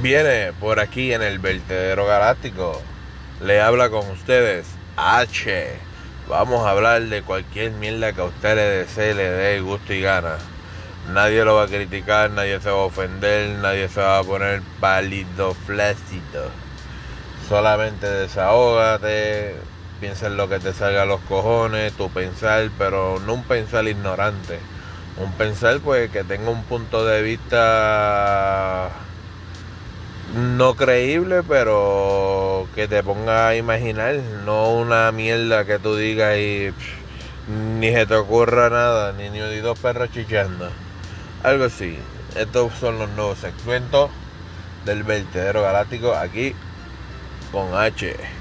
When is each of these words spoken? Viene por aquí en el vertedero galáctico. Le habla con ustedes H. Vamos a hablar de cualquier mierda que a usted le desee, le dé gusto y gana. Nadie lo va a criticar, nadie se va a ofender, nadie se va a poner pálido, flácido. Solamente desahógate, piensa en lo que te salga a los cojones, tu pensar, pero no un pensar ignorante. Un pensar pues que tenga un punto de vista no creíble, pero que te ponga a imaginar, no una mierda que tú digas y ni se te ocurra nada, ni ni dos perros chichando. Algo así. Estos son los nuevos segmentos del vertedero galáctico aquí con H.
Viene 0.00 0.52
por 0.60 0.78
aquí 0.78 1.12
en 1.12 1.22
el 1.22 1.40
vertedero 1.40 2.06
galáctico. 2.06 2.80
Le 3.42 3.60
habla 3.60 3.90
con 3.90 4.08
ustedes 4.10 4.64
H. 4.96 5.72
Vamos 6.28 6.64
a 6.64 6.70
hablar 6.70 7.02
de 7.02 7.22
cualquier 7.22 7.72
mierda 7.72 8.12
que 8.12 8.20
a 8.20 8.26
usted 8.26 8.54
le 8.54 8.62
desee, 8.62 9.12
le 9.14 9.28
dé 9.28 9.60
gusto 9.60 9.92
y 9.92 10.00
gana. 10.00 10.36
Nadie 11.12 11.44
lo 11.44 11.56
va 11.56 11.64
a 11.64 11.66
criticar, 11.66 12.30
nadie 12.30 12.60
se 12.60 12.70
va 12.70 12.76
a 12.76 12.84
ofender, 12.84 13.58
nadie 13.58 13.88
se 13.88 14.00
va 14.00 14.18
a 14.18 14.22
poner 14.22 14.62
pálido, 14.78 15.54
flácido. 15.66 16.48
Solamente 17.48 18.06
desahógate, 18.06 19.56
piensa 19.98 20.28
en 20.28 20.36
lo 20.36 20.48
que 20.48 20.60
te 20.60 20.72
salga 20.74 21.02
a 21.02 21.06
los 21.06 21.20
cojones, 21.22 21.92
tu 21.94 22.08
pensar, 22.08 22.70
pero 22.78 23.18
no 23.26 23.34
un 23.34 23.42
pensar 23.42 23.88
ignorante. 23.88 24.60
Un 25.16 25.32
pensar 25.32 25.80
pues 25.80 26.08
que 26.12 26.22
tenga 26.22 26.50
un 26.50 26.62
punto 26.62 27.04
de 27.04 27.20
vista 27.22 28.92
no 30.38 30.74
creíble, 30.76 31.42
pero 31.42 32.66
que 32.74 32.86
te 32.86 33.02
ponga 33.02 33.48
a 33.48 33.56
imaginar, 33.56 34.16
no 34.44 34.70
una 34.72 35.10
mierda 35.12 35.64
que 35.64 35.78
tú 35.78 35.96
digas 35.96 36.36
y 36.36 36.70
ni 37.48 37.92
se 37.92 38.06
te 38.06 38.14
ocurra 38.14 38.70
nada, 38.70 39.12
ni 39.12 39.30
ni 39.30 39.38
dos 39.58 39.78
perros 39.78 40.10
chichando. 40.12 40.70
Algo 41.42 41.64
así. 41.64 41.98
Estos 42.36 42.72
son 42.74 42.98
los 42.98 43.08
nuevos 43.10 43.38
segmentos 43.38 44.10
del 44.84 45.02
vertedero 45.02 45.62
galáctico 45.62 46.14
aquí 46.14 46.54
con 47.50 47.74
H. 47.74 48.37